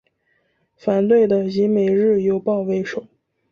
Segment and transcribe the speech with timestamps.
[0.75, 3.05] 反对的以每日邮报为首。